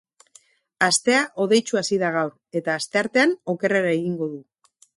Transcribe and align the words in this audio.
Astea 0.85 1.19
hodeitsu 1.43 1.79
hasi 1.81 1.99
da 2.05 2.11
gaur, 2.17 2.33
eta 2.61 2.77
astertean 2.81 3.37
okerrera 3.57 3.93
egingo 4.01 4.33
du. 4.37 4.45